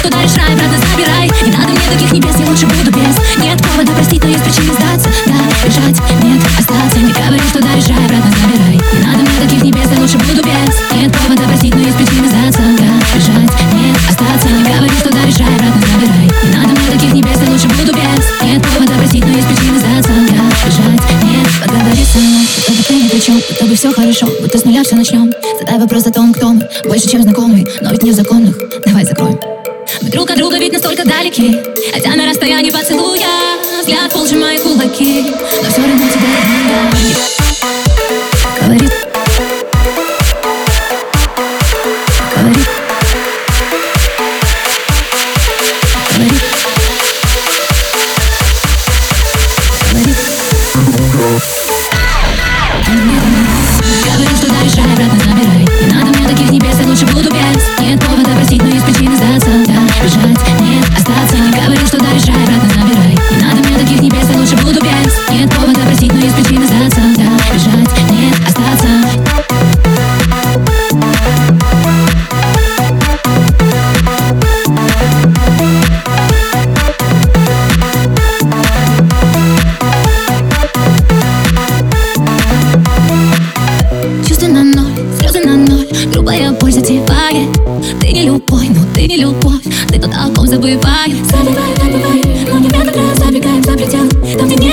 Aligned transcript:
что 0.00 0.08
дальше 0.08 0.36
рай, 0.40 0.54
обратно 0.54 0.78
забирай. 0.80 1.28
Не 1.44 1.52
надо 1.52 1.72
мне 1.76 1.86
таких 1.92 2.12
небес, 2.12 2.34
я 2.38 2.46
лучше 2.46 2.64
буду 2.64 2.90
без. 2.90 3.14
Нет 3.36 3.60
повода 3.60 3.92
простить, 3.92 4.24
но 4.24 4.30
есть 4.30 4.42
причины 4.44 4.72
сдаться. 4.72 5.10
Да, 5.26 5.36
бежать, 5.60 5.98
нет, 6.24 6.40
остаться. 6.56 6.98
Не 6.98 7.12
говори, 7.12 7.44
что 7.52 7.60
дальше 7.60 7.92
рай, 7.92 8.04
обратно 8.08 8.32
забирай. 8.32 8.80
Не 8.80 9.00
надо 9.04 9.20
мне 9.20 9.36
таких 9.44 9.62
небес, 9.62 9.88
я 9.92 10.00
лучше 10.00 10.16
буду 10.16 10.40
без. 10.40 10.72
Нет 10.96 11.12
повода 11.12 11.42
простить, 11.44 11.74
но 11.74 11.80
есть 11.84 11.96
причины 12.00 12.28
сдаться. 12.32 12.62
Да, 12.80 12.88
бежать, 13.12 13.52
нет, 13.76 13.96
остаться. 14.08 14.48
Не 14.48 14.62
говори, 14.64 14.96
что 14.96 15.10
дальше 15.12 15.40
рай, 15.44 15.52
обратно 15.52 15.80
забирай. 15.84 16.26
Не 16.32 16.50
надо 16.56 16.72
мне 16.80 16.88
таких 16.96 17.12
небес, 17.12 17.36
я 17.36 17.50
лучше 17.52 17.68
буду 17.68 17.92
без. 17.92 18.24
Нет 18.40 18.60
повода 18.64 18.92
простить, 18.96 19.24
но 19.28 19.32
есть 19.36 19.48
причины 19.52 19.78
сдаться. 19.84 20.12
Да, 20.32 20.44
бежать, 20.64 21.04
нет, 21.28 21.48
поговори 21.60 22.04
со 22.08 22.20
ты 22.88 22.94
ни 22.94 23.08
при 23.08 23.20
чем, 23.20 23.36
будто 23.36 23.64
бы 23.66 23.74
все 23.76 23.92
хорошо. 23.92 24.26
Будто 24.40 24.56
с 24.56 24.64
нуля 24.64 24.82
все 24.82 24.96
начнем 24.96 25.30
Задай 25.60 25.78
вопрос 25.78 26.06
о 26.06 26.10
том, 26.10 26.32
кто 26.32 26.48
мы. 26.48 26.66
Больше, 26.88 27.08
чем 27.08 27.22
знакомый, 27.22 27.66
но 27.82 27.90
ведь 27.90 28.02
не 28.02 28.12
в 28.12 28.14
законных 28.14 28.56
Давай 28.86 29.04
закроем 29.04 29.38
мы 30.02 30.10
друг 30.10 30.30
от 30.30 30.36
друга 30.36 30.58
ведь 30.58 30.72
настолько 30.72 31.04
далеки. 31.04 31.58
Хотя 31.92 32.14
на 32.16 32.26
расстоянии 32.26 32.70
поцелуя 32.70 33.26
Взгляд 33.80 34.12
пол 34.12 34.26
сжимая 34.26 34.60
кулаки. 34.60 35.22
Но 35.62 35.70
все 35.70 35.80
равно 35.80 36.06
тебя 36.08 36.28
родная 36.84 37.39
не 88.20 88.26
любой, 88.26 88.68
ну 88.68 88.80
ты 88.94 89.06
не 89.06 89.16
любовь. 89.16 89.62
Ты 89.88 89.98
тот, 89.98 90.10
о 90.14 90.28
ком 90.34 90.46
забываю 90.46 90.80
Забываю, 91.24 91.76
забываю 91.76 92.22
Но 92.52 92.58
не 92.58 92.68
в 92.68 92.72
этот 92.72 92.96
раз 92.96 93.18
забегаем 93.18 93.62
за 93.62 93.72
предел 93.72 94.08
Там, 94.38 94.46
где 94.46 94.56
нет 94.56 94.69